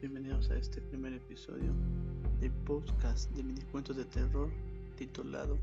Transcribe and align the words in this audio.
Bienvenidos 0.00 0.50
a 0.50 0.56
este 0.56 0.80
primer 0.80 1.12
episodio 1.12 1.72
de 2.40 2.50
podcast 2.50 3.30
de 3.36 3.44
minicuentos 3.44 3.96
de 3.96 4.04
terror 4.04 4.50
titulado 4.96 5.58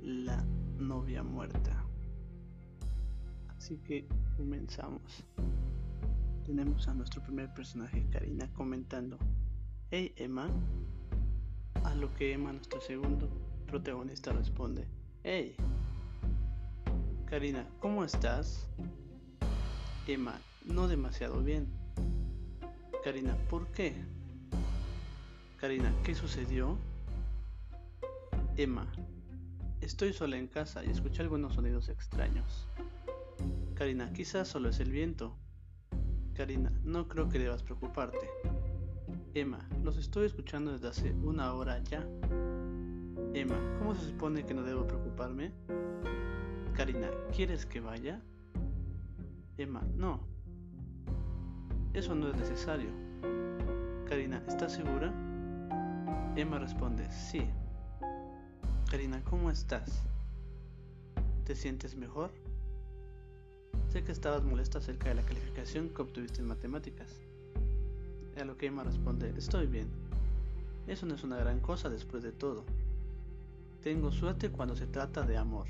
La 0.00 0.44
novia 0.78 1.24
muerta. 1.24 1.84
Así 3.48 3.78
que 3.78 4.06
comenzamos. 4.36 5.24
Tenemos 6.44 6.86
a 6.86 6.94
nuestro 6.94 7.20
primer 7.22 7.52
personaje, 7.52 8.06
Karina, 8.12 8.48
comentando, 8.54 9.18
Hey 9.90 10.12
Emma. 10.16 10.48
A 11.82 11.94
lo 11.96 12.14
que 12.14 12.32
Emma, 12.32 12.52
nuestro 12.52 12.80
segundo 12.80 13.28
protagonista, 13.66 14.32
responde, 14.32 14.86
Hey. 15.24 15.56
Karina, 17.24 17.66
¿cómo 17.80 18.04
estás? 18.04 18.68
Emma, 20.06 20.38
no 20.64 20.86
demasiado 20.86 21.42
bien. 21.42 21.85
Karina, 23.06 23.36
¿por 23.48 23.68
qué? 23.68 23.94
Karina, 25.58 25.94
¿qué 26.02 26.12
sucedió? 26.12 26.76
Emma, 28.56 28.90
estoy 29.80 30.12
sola 30.12 30.36
en 30.36 30.48
casa 30.48 30.84
y 30.84 30.90
escuché 30.90 31.22
algunos 31.22 31.54
sonidos 31.54 31.88
extraños. 31.88 32.66
Karina, 33.76 34.12
quizás 34.12 34.48
solo 34.48 34.70
es 34.70 34.80
el 34.80 34.90
viento. 34.90 35.36
Karina, 36.34 36.72
no 36.82 37.06
creo 37.06 37.28
que 37.28 37.38
debas 37.38 37.62
preocuparte. 37.62 38.28
Emma, 39.34 39.68
los 39.84 39.98
estoy 39.98 40.26
escuchando 40.26 40.72
desde 40.72 40.88
hace 40.88 41.12
una 41.12 41.54
hora 41.54 41.78
ya. 41.84 42.04
Emma, 43.34 43.56
¿cómo 43.78 43.94
se 43.94 44.04
supone 44.04 44.44
que 44.44 44.52
no 44.52 44.64
debo 44.64 44.84
preocuparme? 44.84 45.52
Karina, 46.74 47.08
¿quieres 47.32 47.66
que 47.66 47.78
vaya? 47.78 48.20
Emma, 49.58 49.86
no, 49.94 50.35
eso 51.98 52.14
no 52.14 52.28
es 52.28 52.36
necesario. 52.36 52.90
Karina, 54.06 54.42
¿estás 54.46 54.74
segura? 54.74 55.10
Emma 56.36 56.58
responde, 56.58 57.10
sí. 57.10 57.40
Karina, 58.90 59.22
¿cómo 59.24 59.50
estás? 59.50 60.02
¿Te 61.46 61.54
sientes 61.54 61.96
mejor? 61.96 62.32
Sé 63.88 64.04
que 64.04 64.12
estabas 64.12 64.44
molesta 64.44 64.76
acerca 64.76 65.08
de 65.08 65.14
la 65.14 65.22
calificación 65.22 65.88
que 65.88 66.02
obtuviste 66.02 66.42
en 66.42 66.48
matemáticas. 66.48 67.18
A 68.38 68.44
lo 68.44 68.58
que 68.58 68.66
Emma 68.66 68.84
responde, 68.84 69.32
estoy 69.34 69.66
bien. 69.66 69.88
Eso 70.86 71.06
no 71.06 71.14
es 71.14 71.24
una 71.24 71.38
gran 71.38 71.60
cosa 71.60 71.88
después 71.88 72.22
de 72.22 72.32
todo. 72.32 72.64
Tengo 73.82 74.12
suerte 74.12 74.50
cuando 74.50 74.76
se 74.76 74.86
trata 74.86 75.22
de 75.22 75.38
amor. 75.38 75.66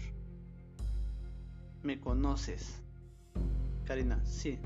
¿Me 1.85 2.01
conoces? 2.01 2.81
Karina, 3.85 4.21
sí. 4.25 4.59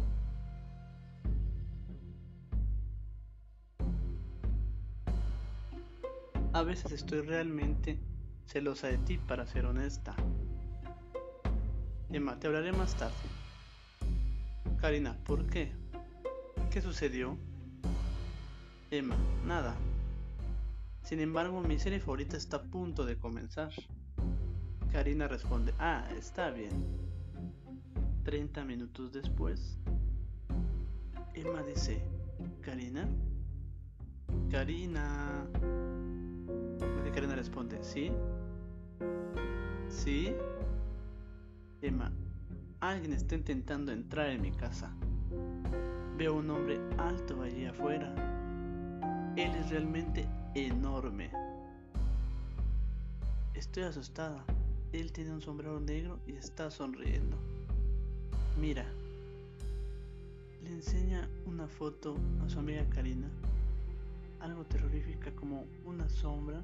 A 6.52 6.64
veces 6.64 6.90
estoy 6.90 7.20
realmente 7.20 8.00
celosa 8.46 8.88
de 8.88 8.98
ti, 8.98 9.18
para 9.18 9.46
ser 9.46 9.66
honesta. 9.66 10.16
Emma, 12.10 12.40
te 12.40 12.48
hablaré 12.48 12.72
más 12.72 12.96
tarde. 12.96 13.14
Karina, 14.80 15.16
¿por 15.24 15.46
qué? 15.46 15.72
¿Qué 16.72 16.82
sucedió? 16.82 17.38
Emma, 18.90 19.14
nada. 19.46 19.76
Sin 21.04 21.20
embargo, 21.20 21.60
mi 21.60 21.78
serie 21.78 22.00
favorita 22.00 22.36
está 22.36 22.56
a 22.56 22.62
punto 22.62 23.04
de 23.04 23.16
comenzar. 23.16 23.70
Karina 24.90 25.28
responde, 25.28 25.72
ah, 25.78 26.08
está 26.18 26.50
bien. 26.50 26.70
30 28.24 28.64
minutos 28.64 29.12
después, 29.12 29.78
Emma 31.34 31.62
dice, 31.62 32.02
Karina, 32.60 33.08
Karina. 34.50 35.46
Karina 37.12 37.34
responde, 37.34 37.82
¿sí? 37.82 38.12
¿Sí? 39.88 40.32
Emma, 41.82 42.12
alguien 42.80 43.12
está 43.12 43.34
intentando 43.34 43.90
entrar 43.90 44.30
en 44.30 44.42
mi 44.42 44.52
casa. 44.52 44.90
Veo 46.16 46.34
un 46.34 46.50
hombre 46.50 46.78
alto 46.98 47.42
allí 47.42 47.66
afuera. 47.66 48.14
Él 49.36 49.50
es 49.54 49.70
realmente 49.70 50.26
enorme. 50.54 51.30
Estoy 53.54 53.84
asustada. 53.84 54.44
Él 54.92 55.12
tiene 55.12 55.32
un 55.32 55.40
sombrero 55.40 55.80
negro 55.80 56.18
y 56.26 56.32
está 56.32 56.70
sonriendo. 56.70 57.36
Mira. 58.60 58.86
Le 60.62 60.70
enseña 60.70 61.28
una 61.46 61.66
foto 61.66 62.16
a 62.44 62.48
su 62.48 62.58
amiga 62.58 62.84
Karina. 62.90 63.28
Algo 64.40 64.64
terrorífica 64.64 65.30
como 65.32 65.64
una 65.86 66.08
sombra 66.08 66.62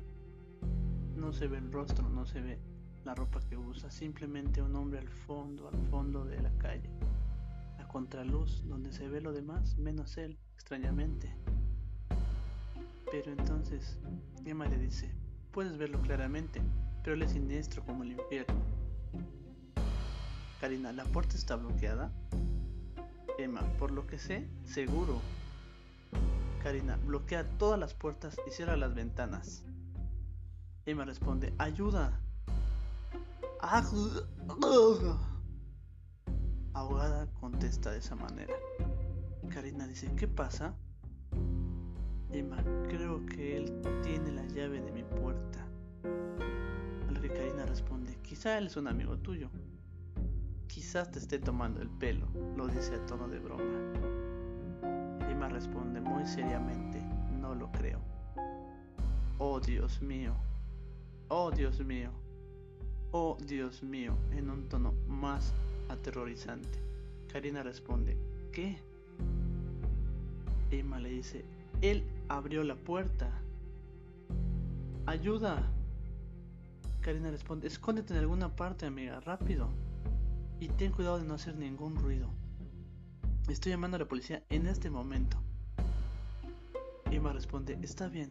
no 1.16 1.32
se 1.32 1.49
ve 1.49 1.59
el 1.59 1.72
rostro, 1.72 2.09
no 2.09 2.27
se 2.27 2.41
ve 2.41 2.59
la 3.04 3.15
ropa 3.15 3.41
que 3.49 3.56
usa, 3.56 3.91
simplemente 3.91 4.60
un 4.60 4.75
hombre 4.75 4.99
al 4.99 5.09
fondo, 5.09 5.69
al 5.69 5.81
fondo 5.91 6.25
de 6.25 6.41
la 6.41 6.50
calle. 6.59 6.91
La 7.78 7.87
contraluz, 7.88 8.66
donde 8.66 8.93
se 8.93 9.09
ve 9.09 9.21
lo 9.21 9.32
demás, 9.32 9.78
menos 9.78 10.16
él, 10.19 10.38
extrañamente. 10.54 11.32
Pero 13.10 13.32
entonces, 13.32 13.99
Emma 14.44 14.66
le 14.66 14.78
dice, 14.78 15.10
puedes 15.53 15.78
verlo 15.78 16.00
claramente, 16.03 16.60
pero 17.03 17.15
él 17.15 17.22
es 17.22 17.33
siniestro 17.33 17.84
como 17.84 18.03
el 18.03 18.12
infierno. 18.12 18.60
Karina, 20.60 20.93
¿la 20.93 21.04
puerta 21.04 21.37
está 21.37 21.56
bloqueada? 21.56 22.10
Emma, 23.38 23.60
por 23.78 23.93
lo 23.93 24.06
que 24.06 24.19
sé, 24.19 24.48
seguro. 24.65 25.21
Karina, 26.62 26.97
bloquea 27.04 27.44
todas 27.59 27.78
las 27.78 27.94
puertas 27.94 28.37
y 28.47 28.50
cierra 28.50 28.77
las 28.77 28.94
ventanas. 28.94 29.65
Emma 30.86 31.04
responde, 31.04 31.52
ayuda. 31.58 32.20
Ahogada 36.74 37.26
contesta 37.41 37.91
de 37.91 37.98
esa 37.98 38.14
manera. 38.14 38.54
Karina 39.48 39.88
dice, 39.88 40.08
¿qué 40.14 40.28
pasa? 40.28 40.76
Emma, 42.30 42.62
creo 42.88 43.26
que 43.26 43.56
él 43.56 43.82
tiene 44.04 44.30
la 44.30 44.47
llave 44.47 44.80
de 44.80 44.92
mi 44.92 45.02
puerta. 45.02 45.66
A 47.08 47.10
lo 47.10 47.20
que 47.20 47.30
Karina 47.30 47.66
responde, 47.66 48.16
quizá 48.22 48.56
él 48.56 48.66
es 48.68 48.76
un 48.76 48.86
amigo 48.86 49.18
tuyo. 49.18 49.50
Quizás 50.68 51.10
te 51.10 51.18
esté 51.18 51.41
tomando 51.41 51.82
el 51.82 51.91
pelo, 51.91 52.28
lo 52.56 52.68
dice 52.68 52.94
a 52.94 53.06
tono 53.06 53.26
de 53.26 53.41
broma. 53.41 53.64
Emma 55.28 55.48
responde 55.48 56.00
muy 56.00 56.24
seriamente, 56.26 57.03
no 57.41 57.56
lo 57.56 57.72
creo. 57.72 57.98
Oh 59.38 59.58
Dios 59.58 60.00
mío, 60.00 60.34
Oh 61.28 61.50
Dios 61.50 61.81
mío, 61.81 62.10
oh 63.10 63.37
Dios 63.47 63.82
mío, 63.82 64.16
en 64.31 64.48
un 64.48 64.69
tono 64.69 64.94
más 65.09 65.53
aterrorizante. 65.88 66.78
Karina 67.26 67.64
responde, 67.64 68.16
¿qué? 68.53 68.78
Emma 70.70 71.00
le 71.00 71.10
dice, 71.10 71.44
él 71.82 72.04
abrió 72.28 72.62
la 72.62 72.76
puerta. 72.76 73.31
Ayuda. 75.06 75.69
Karina 77.00 77.32
responde, 77.32 77.66
escóndete 77.66 78.15
en 78.15 78.20
alguna 78.20 78.54
parte, 78.54 78.86
amiga, 78.86 79.18
rápido. 79.18 79.68
Y 80.60 80.68
ten 80.68 80.92
cuidado 80.92 81.18
de 81.18 81.24
no 81.24 81.34
hacer 81.34 81.56
ningún 81.56 81.97
ruido. 81.97 82.30
Estoy 83.48 83.72
llamando 83.72 83.97
a 83.97 84.01
la 84.01 84.09
policía 84.09 84.45
en 84.48 84.66
este 84.66 84.91
momento. 84.91 85.39
Emma 87.10 87.33
responde, 87.33 87.78
está 87.83 88.09
bien, 88.09 88.30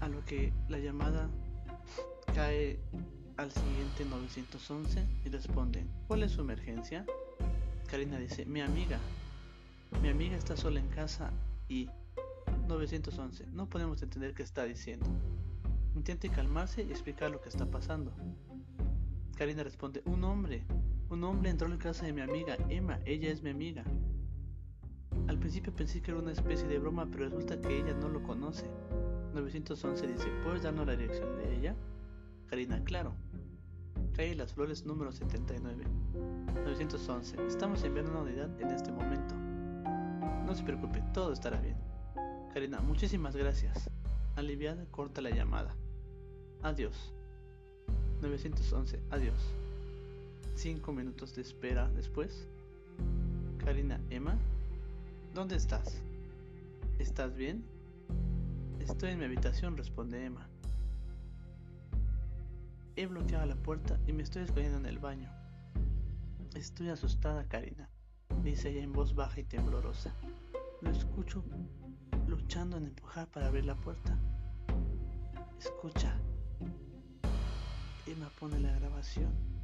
a 0.00 0.08
lo 0.08 0.24
que 0.24 0.52
la 0.68 0.78
llamada 0.78 1.28
cae 2.34 2.78
al 3.36 3.50
siguiente 3.52 4.04
911 4.04 5.06
y 5.24 5.28
responde, 5.28 5.86
¿cuál 6.06 6.22
es 6.22 6.32
su 6.32 6.40
emergencia? 6.40 7.06
Karina 7.88 8.18
dice, 8.18 8.44
mi 8.44 8.60
amiga, 8.60 8.98
mi 10.02 10.08
amiga 10.08 10.36
está 10.36 10.56
sola 10.56 10.80
en 10.80 10.88
casa 10.88 11.30
y 11.68 11.88
911, 12.66 13.46
no 13.52 13.68
podemos 13.68 14.02
entender 14.02 14.34
qué 14.34 14.42
está 14.42 14.64
diciendo. 14.64 15.06
Intente 15.94 16.28
calmarse 16.28 16.82
y 16.82 16.90
explicar 16.90 17.30
lo 17.30 17.40
que 17.40 17.48
está 17.48 17.66
pasando. 17.66 18.12
Karina 19.36 19.62
responde, 19.62 20.02
un 20.04 20.24
hombre, 20.24 20.64
un 21.10 21.24
hombre 21.24 21.50
entró 21.50 21.66
en 21.66 21.74
la 21.74 21.78
casa 21.78 22.06
de 22.06 22.12
mi 22.12 22.20
amiga, 22.20 22.56
Emma, 22.68 23.00
ella 23.04 23.30
es 23.30 23.42
mi 23.42 23.50
amiga. 23.50 23.84
Al 25.28 25.38
principio 25.38 25.74
pensé 25.74 26.02
que 26.02 26.10
era 26.10 26.20
una 26.20 26.32
especie 26.32 26.66
de 26.68 26.78
broma, 26.78 27.06
pero 27.10 27.24
resulta 27.24 27.60
que 27.60 27.78
ella 27.78 27.94
no 27.94 28.08
lo 28.08 28.22
conoce. 28.22 28.64
911 29.34 30.06
dice, 30.06 30.28
¿puedes 30.42 30.62
darnos 30.62 30.86
la 30.86 30.96
dirección 30.96 31.36
de 31.36 31.56
ella? 31.56 31.74
Karina, 32.48 32.82
claro. 32.84 33.14
Calle 34.14 34.34
Las 34.34 34.52
Flores 34.52 34.84
número 34.84 35.12
79. 35.12 35.84
911, 36.64 37.46
estamos 37.46 37.82
enviando 37.84 38.10
una 38.12 38.22
unidad 38.22 38.60
en 38.60 38.70
este 38.70 38.90
momento. 38.90 39.34
No 40.46 40.54
se 40.54 40.64
preocupe, 40.64 41.02
todo 41.12 41.32
estará 41.32 41.60
bien. 41.60 41.76
Karina, 42.52 42.80
muchísimas 42.80 43.36
gracias. 43.36 43.90
Aliviada, 44.34 44.84
corta 44.90 45.20
la 45.20 45.30
llamada. 45.30 45.74
Adiós. 46.62 47.12
911, 48.22 48.98
adiós. 49.10 49.36
Cinco 50.54 50.92
minutos 50.92 51.36
de 51.36 51.42
espera 51.42 51.88
después. 51.90 52.46
Karina, 53.64 54.00
Emma. 54.10 54.36
¿Dónde 55.34 55.56
estás? 55.56 56.00
¿Estás 56.98 57.36
bien? 57.36 57.62
Estoy 58.88 59.10
en 59.10 59.18
mi 59.18 59.26
habitación, 59.26 59.76
responde 59.76 60.24
Emma. 60.24 60.48
He 62.96 63.04
bloqueado 63.04 63.44
la 63.44 63.54
puerta 63.54 64.00
y 64.06 64.14
me 64.14 64.22
estoy 64.22 64.44
escondiendo 64.44 64.78
en 64.78 64.86
el 64.86 64.98
baño. 64.98 65.30
Estoy 66.54 66.88
asustada, 66.88 67.46
Karina, 67.48 67.90
dice 68.42 68.70
ella 68.70 68.82
en 68.82 68.94
voz 68.94 69.14
baja 69.14 69.40
y 69.40 69.44
temblorosa. 69.44 70.14
Lo 70.80 70.90
escucho 70.90 71.44
luchando 72.26 72.78
en 72.78 72.86
empujar 72.86 73.28
para 73.28 73.48
abrir 73.48 73.66
la 73.66 73.76
puerta. 73.76 74.18
Escucha. 75.60 76.16
Emma 78.06 78.30
pone 78.40 78.58
la 78.58 78.72
grabación. 78.72 79.57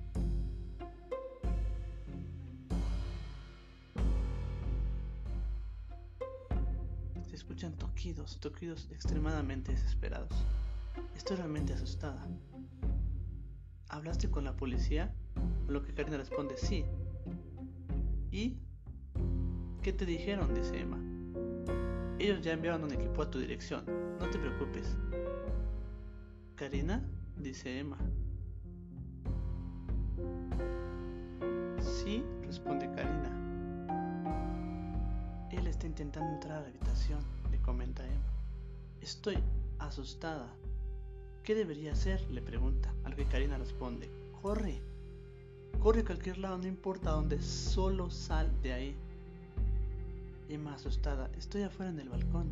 Toquidos, 8.12 8.86
extremadamente 8.90 9.72
desesperados. 9.72 10.28
Estoy 11.16 11.38
realmente 11.38 11.72
asustada. 11.72 12.26
¿Hablaste 13.88 14.30
con 14.30 14.44
la 14.44 14.54
policía? 14.56 15.14
A 15.66 15.70
lo 15.70 15.82
que 15.82 15.94
Karina 15.94 16.18
responde, 16.18 16.56
sí. 16.58 16.84
¿Y? 18.30 18.58
¿Qué 19.82 19.92
te 19.94 20.04
dijeron? 20.04 20.54
dice 20.54 20.80
Emma. 20.80 20.98
Ellos 22.18 22.42
ya 22.42 22.52
enviaron 22.52 22.84
un 22.84 22.92
equipo 22.92 23.22
a 23.22 23.30
tu 23.30 23.38
dirección, 23.38 23.84
no 24.20 24.28
te 24.28 24.38
preocupes. 24.38 24.96
¿Karina? 26.56 27.02
dice 27.38 27.78
Emma. 27.78 27.98
Sí, 31.80 32.22
responde 32.42 32.86
Karina. 32.94 33.30
Él 35.50 35.66
está 35.66 35.86
intentando 35.86 36.34
entrar 36.34 36.58
a 36.58 36.60
la 36.62 36.66
habitación, 36.66 37.20
comenta 37.64 38.06
Emma. 38.06 38.32
Estoy 39.00 39.38
asustada. 39.78 40.54
¿Qué 41.42 41.54
debería 41.54 41.92
hacer? 41.92 42.20
le 42.30 42.42
pregunta, 42.42 42.92
al 43.04 43.16
que 43.16 43.26
Karina 43.26 43.58
responde, 43.58 44.10
corre. 44.42 44.80
Corre 45.80 46.00
a 46.00 46.04
cualquier 46.04 46.38
lado, 46.38 46.58
no 46.58 46.66
importa 46.66 47.10
dónde, 47.10 47.40
solo 47.40 48.10
sal 48.10 48.50
de 48.62 48.72
ahí. 48.72 48.96
Emma 50.48 50.74
asustada, 50.74 51.30
estoy 51.36 51.62
afuera 51.62 51.90
en 51.90 52.00
el 52.00 52.08
balcón. 52.08 52.50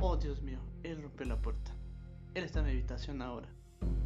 Oh 0.00 0.16
Dios 0.16 0.40
mío, 0.42 0.58
él 0.82 1.02
rompió 1.02 1.26
la 1.26 1.40
puerta. 1.40 1.72
Él 2.34 2.44
está 2.44 2.60
en 2.60 2.66
mi 2.66 2.70
habitación 2.72 3.22
ahora. 3.22 3.48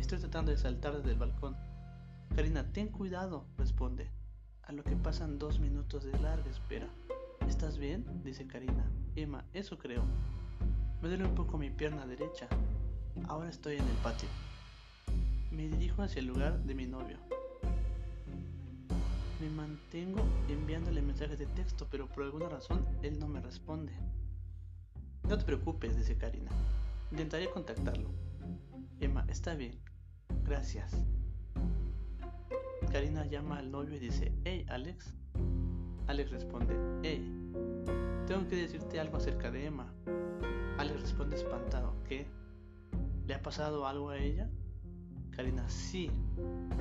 Estoy 0.00 0.18
tratando 0.18 0.50
de 0.50 0.58
saltar 0.58 0.96
desde 0.96 1.12
el 1.12 1.18
balcón. 1.18 1.56
Karina, 2.34 2.70
ten 2.72 2.88
cuidado, 2.88 3.46
responde. 3.56 4.10
A 4.62 4.72
lo 4.72 4.82
que 4.82 4.96
pasan 4.96 5.38
dos 5.38 5.60
minutos 5.60 6.04
de 6.04 6.18
larga 6.18 6.50
espera. 6.50 6.88
¿Estás 7.46 7.78
bien? 7.78 8.04
dice 8.24 8.46
Karina. 8.46 8.84
Emma, 9.16 9.44
eso 9.54 9.78
creo. 9.78 10.04
Me 11.00 11.08
duele 11.08 11.24
un 11.24 11.34
poco 11.34 11.56
mi 11.56 11.70
pierna 11.70 12.06
derecha. 12.06 12.46
Ahora 13.28 13.48
estoy 13.48 13.76
en 13.76 13.88
el 13.88 13.96
patio. 14.02 14.28
Me 15.50 15.68
dirijo 15.68 16.02
hacia 16.02 16.20
el 16.20 16.26
lugar 16.26 16.62
de 16.64 16.74
mi 16.74 16.86
novio. 16.86 17.16
Me 19.40 19.48
mantengo 19.50 20.22
enviándole 20.48 21.00
mensajes 21.00 21.38
de 21.38 21.46
texto, 21.46 21.86
pero 21.90 22.06
por 22.08 22.24
alguna 22.24 22.50
razón 22.50 22.86
él 23.02 23.18
no 23.18 23.26
me 23.26 23.40
responde. 23.40 23.92
No 25.26 25.38
te 25.38 25.44
preocupes, 25.44 25.96
dice 25.96 26.18
Karina. 26.18 26.50
Intentaré 27.10 27.48
contactarlo. 27.50 28.10
Emma, 29.00 29.24
está 29.28 29.54
bien. 29.54 29.80
Gracias. 30.44 30.94
Karina 32.92 33.24
llama 33.24 33.58
al 33.58 33.70
novio 33.70 33.96
y 33.96 33.98
dice, 33.98 34.32
hey 34.44 34.66
Alex. 34.68 35.14
Alex 36.06 36.30
responde, 36.30 36.74
hey, 37.02 37.20
tengo 38.26 38.48
que 38.48 38.56
decirte 38.56 38.98
algo 38.98 39.16
acerca 39.16 39.50
de 39.50 39.66
Emma. 39.66 39.86
Alex 40.78 41.00
responde 41.00 41.36
espantado, 41.36 41.94
¿qué? 42.08 42.26
¿Le 43.26 43.34
ha 43.34 43.42
pasado 43.42 43.86
algo 43.86 44.10
a 44.10 44.18
ella? 44.18 44.50
Karina, 45.30 45.68
sí. 45.68 46.10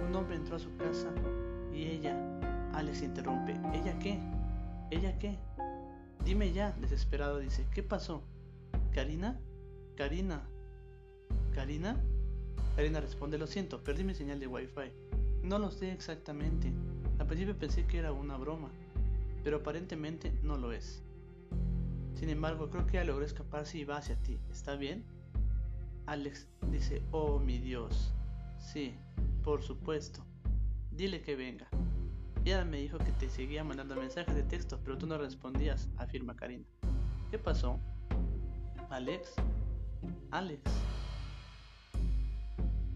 Un 0.07 0.15
hombre 0.15 0.35
entró 0.35 0.55
a 0.55 0.59
su 0.59 0.75
casa 0.77 1.09
y 1.71 1.83
ella, 1.83 2.17
Alex 2.73 3.03
interrumpe, 3.03 3.53
¿ella 3.73 3.97
qué? 3.99 4.19
¿Ella 4.89 5.17
qué? 5.19 5.37
Dime 6.23 6.51
ya, 6.51 6.71
desesperado 6.81 7.37
dice, 7.37 7.67
¿qué 7.73 7.83
pasó? 7.83 8.23
¿Karina? 8.91 9.39
Karina. 9.95 10.41
¿Karina? 11.53 12.01
Karina 12.75 12.99
responde, 12.99 13.37
lo 13.37 13.45
siento, 13.45 13.83
perdí 13.83 14.03
mi 14.03 14.15
señal 14.15 14.39
de 14.39 14.47
wifi. 14.47 14.91
No 15.43 15.59
lo 15.59 15.69
sé 15.69 15.91
exactamente. 15.91 16.73
Al 17.19 17.27
principio 17.27 17.55
pensé 17.55 17.85
que 17.85 17.99
era 17.99 18.11
una 18.11 18.35
broma, 18.35 18.69
pero 19.43 19.57
aparentemente 19.57 20.33
no 20.41 20.57
lo 20.57 20.71
es. 20.71 21.03
Sin 22.13 22.29
embargo, 22.29 22.69
creo 22.69 22.85
que 22.85 22.93
ya 22.93 23.03
logró 23.03 23.25
escaparse 23.25 23.77
y 23.77 23.83
va 23.83 23.97
hacia 23.97 24.15
ti. 24.21 24.39
¿Está 24.49 24.75
bien? 24.75 25.05
Alex 26.05 26.47
dice, 26.71 27.03
oh 27.11 27.39
mi 27.39 27.57
Dios. 27.59 28.13
Sí, 28.59 28.95
por 29.43 29.63
supuesto. 29.63 30.25
Dile 30.91 31.21
que 31.21 31.35
venga. 31.35 31.67
Ella 32.45 32.63
me 32.63 32.77
dijo 32.77 32.97
que 32.99 33.11
te 33.11 33.29
seguía 33.29 33.63
mandando 33.63 33.95
mensajes 33.95 34.35
de 34.35 34.43
texto, 34.43 34.79
pero 34.83 34.97
tú 34.97 35.07
no 35.07 35.17
respondías, 35.17 35.89
afirma 35.97 36.35
Karina. 36.35 36.65
¿Qué 37.31 37.39
pasó? 37.39 37.79
Alex. 38.89 39.33
Alex. 40.31 40.61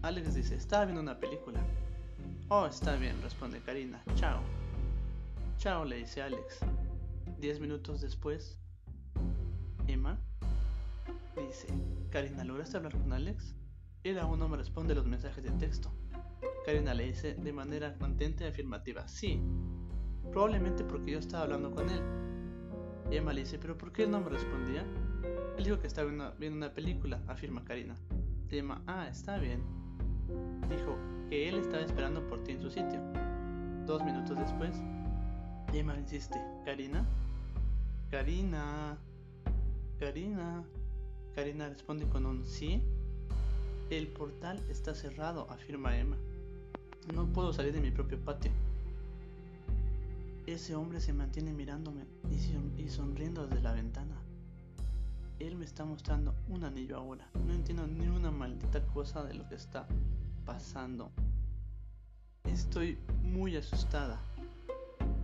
Alex 0.02 0.34
dice, 0.34 0.54
estaba 0.54 0.84
viendo 0.84 1.02
una 1.02 1.18
película. 1.18 1.60
Oh, 2.48 2.66
está 2.66 2.96
bien, 2.96 3.20
responde 3.22 3.60
Karina. 3.60 4.02
Chao. 4.14 4.40
Chao, 5.58 5.84
le 5.84 5.96
dice 5.96 6.22
Alex. 6.22 6.60
Diez 7.40 7.58
minutos 7.58 8.02
después, 8.02 8.58
Emma 9.86 10.18
dice, 11.34 11.68
Karina, 12.10 12.44
¿lograste 12.44 12.76
hablar 12.76 12.92
con 12.92 13.14
Alex? 13.14 13.54
Él 14.04 14.18
aún 14.18 14.38
no 14.38 14.46
me 14.46 14.58
responde 14.58 14.94
los 14.94 15.06
mensajes 15.06 15.42
de 15.42 15.50
texto. 15.52 15.90
Karina 16.66 16.92
le 16.92 17.06
dice 17.06 17.32
de 17.36 17.52
manera 17.54 17.96
contenta 17.96 18.44
y 18.44 18.48
afirmativa, 18.48 19.08
sí, 19.08 19.40
probablemente 20.30 20.84
porque 20.84 21.12
yo 21.12 21.18
estaba 21.18 21.44
hablando 21.44 21.70
con 21.70 21.88
él. 21.88 22.02
Emma 23.10 23.32
le 23.32 23.40
dice, 23.40 23.58
pero 23.58 23.78
¿por 23.78 23.90
qué 23.90 24.02
él 24.02 24.10
no 24.10 24.20
me 24.20 24.28
respondía? 24.28 24.84
Él 25.56 25.64
dijo 25.64 25.80
que 25.80 25.86
estaba 25.86 26.34
viendo 26.38 26.58
una 26.58 26.74
película, 26.74 27.22
afirma 27.26 27.64
Karina. 27.64 27.94
Emma, 28.50 28.82
ah, 28.86 29.08
está 29.08 29.38
bien. 29.38 29.62
Dijo 30.68 30.94
que 31.30 31.48
él 31.48 31.54
estaba 31.54 31.82
esperando 31.82 32.26
por 32.28 32.44
ti 32.44 32.52
en 32.52 32.60
su 32.60 32.68
sitio. 32.68 33.00
Dos 33.86 34.04
minutos 34.04 34.38
después, 34.38 34.76
Emma 35.72 35.96
insiste, 35.96 36.38
Karina, 36.66 37.08
Karina, 38.10 38.98
Karina. 40.00 40.64
Karina 41.36 41.68
responde 41.68 42.06
con 42.06 42.26
un 42.26 42.44
sí. 42.44 42.82
El 43.88 44.08
portal 44.08 44.60
está 44.68 44.96
cerrado, 44.96 45.48
afirma 45.48 45.96
Emma. 45.96 46.16
No 47.14 47.26
puedo 47.26 47.52
salir 47.52 47.72
de 47.72 47.80
mi 47.80 47.92
propio 47.92 48.18
patio. 48.18 48.50
Ese 50.46 50.74
hombre 50.74 51.00
se 51.00 51.12
mantiene 51.12 51.52
mirándome 51.52 52.04
y, 52.76 52.88
sonriendo 52.88 53.46
desde 53.46 53.62
la 53.62 53.74
ventana. 53.74 54.16
Él 55.38 55.54
me 55.54 55.64
está 55.64 55.84
mostrando 55.84 56.34
un 56.48 56.64
anillo 56.64 56.96
ahora. 56.96 57.30
No 57.46 57.54
entiendo 57.54 57.86
ni 57.86 58.08
una 58.08 58.32
maldita 58.32 58.84
cosa 58.88 59.22
de 59.22 59.34
lo 59.34 59.48
que 59.48 59.54
está 59.54 59.86
pasando. 60.44 61.12
Estoy 62.42 62.98
muy 63.22 63.56
asustada. 63.56 64.20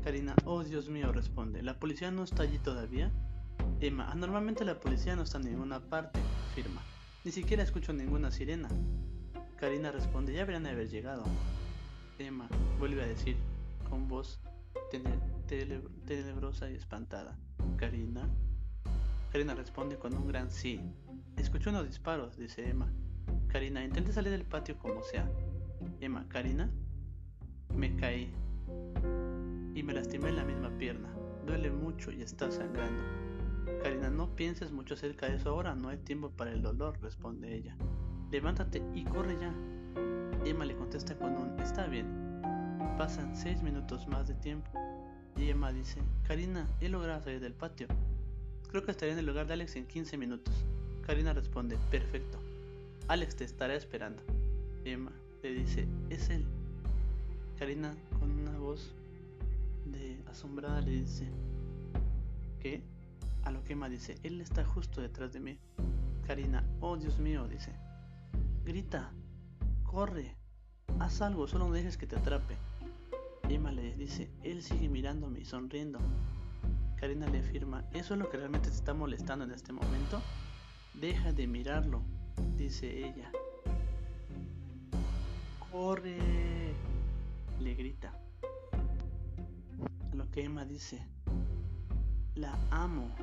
Karina, 0.07 0.37
oh 0.45 0.63
Dios 0.63 0.89
mío, 0.89 1.11
responde. 1.11 1.65
¿La 1.65 1.81
policía 1.81 2.13
no 2.13 2.23
está 2.23 2.45
allí 2.45 2.61
todavía? 2.61 3.11
Emma, 3.81 4.15
normalmente 4.15 4.65
la 4.65 4.79
policía 4.79 5.17
no 5.17 5.25
está 5.25 5.39
en 5.39 5.47
ninguna 5.47 5.81
parte, 5.81 6.21
afirma. 6.53 6.81
Ni 7.25 7.33
siquiera 7.33 7.65
escucho 7.65 7.93
ninguna 7.93 8.31
sirena. 8.31 8.69
Karina 9.57 9.91
responde, 9.91 10.33
ya 10.33 10.43
deberían 10.43 10.65
haber 10.65 10.89
llegado. 10.89 11.25
Emma 12.21 12.49
vuelve 12.79 13.03
a 13.03 13.07
decir, 13.09 13.37
con 13.91 14.07
voz 14.07 14.39
tenebrosa 16.07 16.71
y 16.71 16.77
espantada. 16.77 17.37
Karina. 17.77 18.31
Karina 19.33 19.57
responde 19.57 19.99
con 19.99 20.15
un 20.15 20.29
gran 20.29 20.53
sí. 20.53 20.81
Escucho 21.37 21.71
unos 21.71 21.85
disparos, 21.85 22.37
dice 22.37 22.71
Emma. 22.71 22.93
Karina, 23.49 23.83
intente 23.83 24.13
salir 24.13 24.31
del 24.31 24.45
patio 24.45 24.79
como 24.79 25.03
sea. 25.03 25.29
Emma, 25.99 26.29
Karina. 26.29 26.71
Me 27.75 27.97
caí. 27.97 28.33
Me 29.87 29.95
lastimé 29.95 30.33
la 30.33 30.45
misma 30.45 30.69
pierna. 30.79 31.09
Duele 31.47 31.71
mucho 31.71 32.11
y 32.11 32.21
está 32.21 32.51
sangrando. 32.51 33.05
Karina, 33.85 34.11
no 34.11 34.35
pienses 34.35 34.73
mucho 34.73 34.95
acerca 34.95 35.29
de 35.29 35.37
eso 35.37 35.51
ahora, 35.51 35.77
no 35.77 35.91
hay 35.91 35.99
tiempo 35.99 36.31
para 36.31 36.51
el 36.51 36.61
dolor, 36.61 36.99
responde 37.01 37.55
ella. 37.55 37.77
Levántate 38.33 38.83
y 38.97 39.05
corre 39.05 39.37
ya. 39.41 39.55
Emma 40.45 40.65
le 40.65 40.75
contesta 40.75 41.17
con 41.17 41.37
un 41.37 41.61
está 41.61 41.87
bien. 41.87 42.09
Pasan 42.99 43.37
seis 43.37 43.63
minutos 43.63 44.09
más 44.09 44.27
de 44.27 44.35
tiempo. 44.35 44.69
Y 45.37 45.51
Emma 45.51 45.73
dice, 45.73 46.01
Karina, 46.27 46.67
he 46.81 46.89
logrado 46.89 47.23
salir 47.23 47.39
del 47.39 47.55
patio. 47.55 47.87
Creo 48.69 48.85
que 48.85 48.91
estaré 48.91 49.13
en 49.13 49.19
el 49.19 49.27
lugar 49.27 49.47
de 49.47 49.53
Alex 49.53 49.77
en 49.77 49.87
15 49.87 50.19
minutos. 50.19 50.53
Karina 51.07 51.33
responde, 51.33 51.79
perfecto. 51.93 52.39
Alex 53.07 53.37
te 53.37 53.45
estará 53.45 53.77
esperando. 53.77 54.21
Emma 54.85 55.13
le 55.45 55.55
dice, 55.55 55.87
es 56.11 56.29
él. 56.29 56.45
Karina, 57.57 57.95
con 58.19 58.33
una 58.33 58.59
voz 58.59 58.93
de 59.87 60.23
asombrada, 60.27 60.81
le 60.81 60.91
dice, 60.93 61.31
¿qué? 62.61 62.83
A 63.45 63.51
lo 63.51 63.63
que 63.65 63.75
Emma 63.75 63.89
dice, 63.89 64.17
él 64.23 64.41
está 64.41 64.65
justo 64.65 65.01
detrás 65.01 65.33
de 65.33 65.41
mí. 65.41 65.59
Karina, 66.27 66.65
oh 66.81 66.97
Dios 66.97 67.19
mío, 67.19 67.47
dice. 67.49 67.73
Grita, 68.65 69.13
corre, 69.85 70.37
haz 70.99 71.23
algo, 71.23 71.47
solo 71.47 71.69
no 71.69 71.73
dejes 71.73 71.97
que 71.97 72.07
te 72.07 72.17
atrape. 72.17 72.57
Emma 73.49 73.71
le 73.71 73.95
dice, 73.95 74.31
él 74.43 74.63
sigue 74.63 74.89
mirándome 74.89 75.41
y 75.41 75.45
sonriendo. 75.45 75.99
Karina 76.97 77.27
le 77.29 77.39
afirma, 77.39 77.85
¿eso 77.93 78.15
es 78.15 78.21
lo 78.21 78.29
que 78.31 78.39
realmente 78.39 78.69
te 78.69 78.75
está 78.75 78.95
molestando 78.95 79.45
en 79.45 79.53
este 79.53 79.73
momento? 79.73 80.21
Deja 80.95 81.33
de 81.33 81.47
mirarlo, 81.47 82.03
dice 82.57 83.07
ella. 83.07 83.31
¡Corre! 85.71 86.75
le 87.61 87.75
grita. 87.75 88.26
Lo 90.17 90.31
que 90.31 90.45
Emma 90.45 90.65
dice, 90.65 91.07
la 92.37 92.59
amo. 92.71 93.15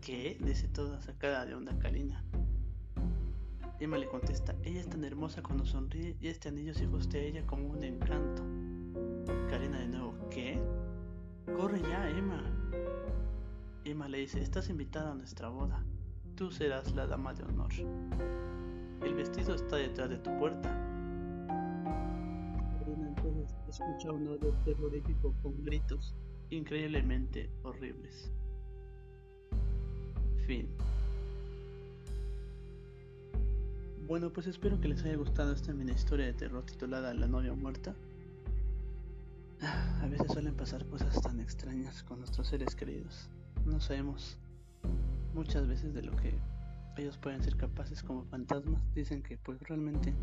¿Qué? 0.00 0.36
dice 0.40 0.66
toda 0.66 1.00
sacada 1.00 1.46
de 1.46 1.54
onda 1.54 1.78
Karina. 1.78 2.24
Emma 3.78 3.96
le 3.96 4.08
contesta, 4.08 4.56
ella 4.64 4.80
es 4.80 4.88
tan 4.88 5.04
hermosa 5.04 5.42
cuando 5.42 5.64
sonríe 5.64 6.16
y 6.20 6.26
este 6.26 6.48
anillo 6.48 6.74
se 6.74 6.86
ajuste 6.86 7.18
a 7.18 7.22
ella 7.22 7.46
como 7.46 7.68
un 7.68 7.84
encanto. 7.84 8.42
Karina 9.48 9.78
de 9.78 9.86
nuevo, 9.86 10.16
¿qué? 10.28 10.60
Corre 11.56 11.80
ya, 11.82 12.10
Emma. 12.10 12.42
Emma 13.84 14.08
le 14.08 14.18
dice, 14.18 14.42
estás 14.42 14.68
invitada 14.70 15.12
a 15.12 15.14
nuestra 15.14 15.50
boda. 15.50 15.84
Tú 16.34 16.50
serás 16.50 16.92
la 16.96 17.06
dama 17.06 17.32
de 17.32 17.44
honor. 17.44 17.70
El 19.04 19.14
vestido 19.14 19.54
está 19.54 19.76
detrás 19.76 20.10
de 20.10 20.18
tu 20.18 20.36
puerta. 20.36 20.93
Escucha 23.74 24.12
un 24.12 24.28
audio 24.28 24.52
terrorífico 24.64 25.34
con 25.42 25.64
gritos 25.64 26.14
increíblemente 26.50 27.50
horribles. 27.64 28.30
Fin. 30.46 30.68
Bueno, 34.06 34.32
pues 34.32 34.46
espero 34.46 34.80
que 34.80 34.86
les 34.86 35.02
haya 35.02 35.16
gustado 35.16 35.52
esta 35.52 35.72
mini 35.72 35.90
historia 35.90 36.26
de 36.26 36.34
terror 36.34 36.64
titulada 36.64 37.12
La 37.14 37.26
novia 37.26 37.52
muerta. 37.54 37.96
A 39.60 40.06
veces 40.06 40.30
suelen 40.30 40.54
pasar 40.54 40.86
cosas 40.86 41.20
tan 41.20 41.40
extrañas 41.40 42.04
con 42.04 42.20
nuestros 42.20 42.46
seres 42.46 42.76
queridos. 42.76 43.28
No 43.66 43.80
sabemos 43.80 44.38
muchas 45.34 45.66
veces 45.66 45.92
de 45.94 46.02
lo 46.02 46.14
que 46.14 46.32
ellos 46.96 47.18
pueden 47.18 47.42
ser 47.42 47.56
capaces 47.56 48.04
como 48.04 48.22
fantasmas. 48.26 48.80
Dicen 48.94 49.20
que 49.20 49.36
pues 49.36 49.60
realmente 49.62 50.14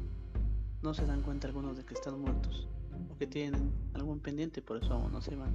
no 0.82 0.94
se 0.94 1.06
dan 1.06 1.22
cuenta 1.22 1.50
algunos 1.50 1.76
de 1.76 1.84
que 1.84 1.96
están 1.96 2.18
muertos 2.18 2.70
o 3.10 3.18
que 3.18 3.28
tienen 3.28 3.72
algún 3.94 4.20
pendiente, 4.20 4.62
por 4.62 4.78
eso 4.78 4.94
aún 4.94 5.12
no 5.12 5.22
se 5.22 5.36
van. 5.36 5.54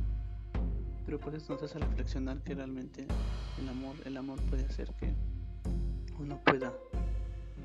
Pero 1.05 1.21
por 1.21 1.35
eso 1.35 1.53
nos 1.53 1.63
hace 1.63 1.79
reflexionar 1.79 2.43
que 2.43 2.55
realmente 2.55 3.07
el 3.61 3.69
amor, 3.69 3.95
el 4.05 4.17
amor 4.17 4.41
puede 4.51 4.65
hacer 4.65 4.93
que 4.95 5.15
uno 6.19 6.41
pueda 6.45 6.73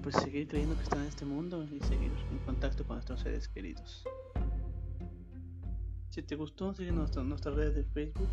pues 0.02 0.16
seguir 0.16 0.48
creyendo 0.48 0.76
que 0.76 0.84
está 0.84 0.98
en 0.98 1.08
este 1.08 1.26
mundo 1.26 1.64
y 1.64 1.80
seguir 1.82 2.12
en 2.32 2.40
contacto 2.40 2.84
con 2.86 2.98
nuestros 2.98 3.22
seres 3.22 3.48
queridos. 3.48 4.04
Si 6.10 6.22
te 6.22 6.36
gustó, 6.36 6.74
sigue 6.74 6.92
nuestra, 6.92 7.24
nuestras 7.24 7.56
redes 7.56 7.76
de 7.76 7.84
Facebook, 7.84 8.28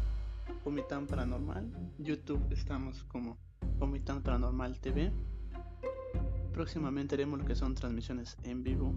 Comitán 0.65 1.07
Paranormal, 1.07 1.71
YouTube 1.99 2.43
estamos 2.51 3.05
como 3.05 3.39
Comitán 3.79 4.23
Paranormal 4.23 4.81
TV. 4.81 5.13
Próximamente 6.53 7.15
haremos 7.15 7.39
lo 7.39 7.45
que 7.45 7.55
son 7.55 7.75
transmisiones 7.75 8.37
en 8.43 8.65
vivo 8.65 8.93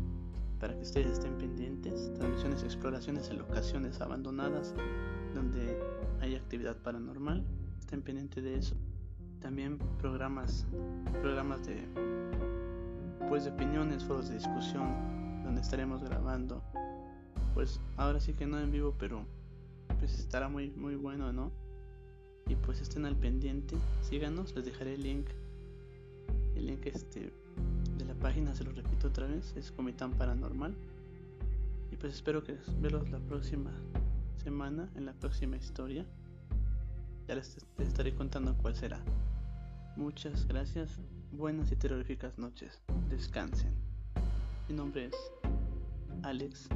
para 0.61 0.75
que 0.75 0.83
ustedes 0.83 1.13
estén 1.13 1.35
pendientes, 1.39 2.13
transmisiones, 2.13 2.61
exploraciones 2.61 3.29
en 3.31 3.39
locaciones 3.39 3.99
abandonadas 3.99 4.75
donde 5.33 5.75
hay 6.21 6.35
actividad 6.35 6.77
paranormal, 6.77 7.43
estén 7.79 8.03
pendientes 8.03 8.43
de 8.43 8.59
eso. 8.59 8.75
También 9.41 9.79
programas, 9.99 10.67
programas 11.19 11.65
de 11.65 11.87
pues 13.27 13.47
opiniones, 13.47 14.03
foros 14.03 14.29
de 14.29 14.35
discusión, 14.35 15.43
donde 15.43 15.61
estaremos 15.61 16.03
grabando. 16.03 16.63
Pues 17.55 17.81
ahora 17.97 18.19
sí 18.19 18.33
que 18.33 18.45
no 18.45 18.59
en 18.59 18.71
vivo, 18.71 18.93
pero 18.99 19.25
pues 19.97 20.19
estará 20.19 20.47
muy 20.47 20.69
muy 20.69 20.95
bueno, 20.95 21.33
¿no? 21.33 21.51
Y 22.47 22.55
pues 22.55 22.81
estén 22.81 23.05
al 23.05 23.15
pendiente, 23.15 23.77
síganos, 24.03 24.55
les 24.55 24.65
dejaré 24.65 24.93
el 24.93 25.01
link. 25.01 25.27
El 26.55 26.67
link 26.67 26.85
este 26.85 27.33
de 27.97 28.05
la 28.05 28.13
página, 28.15 28.55
se 28.55 28.63
lo 28.63 28.71
repito 28.71 29.07
otra 29.07 29.27
vez, 29.27 29.53
es 29.55 29.71
Comitán 29.71 30.11
Paranormal. 30.11 30.75
Y 31.91 31.95
pues 31.97 32.13
espero 32.13 32.43
que 32.43 32.57
verlos 32.79 33.09
la 33.09 33.19
próxima 33.19 33.71
semana, 34.43 34.89
en 34.95 35.05
la 35.05 35.13
próxima 35.13 35.57
historia. 35.57 36.05
Ya 37.27 37.35
les 37.35 37.57
estaré 37.79 38.15
contando 38.15 38.55
cuál 38.57 38.75
será. 38.75 38.99
Muchas 39.95 40.47
gracias 40.47 40.99
buenas 41.31 41.71
y 41.71 41.75
terroríficas 41.75 42.37
noches. 42.37 42.81
Descansen. 43.09 43.73
Mi 44.67 44.75
nombre 44.75 45.05
es 45.05 45.15
Alex 46.23 46.67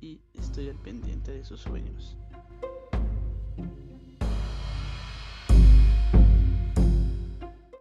y 0.00 0.20
estoy 0.34 0.68
al 0.68 0.76
pendiente 0.76 1.32
de 1.32 1.44
sus 1.44 1.60
sueños. 1.60 2.16